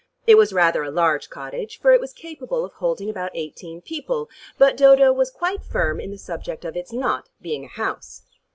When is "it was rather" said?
0.25-0.81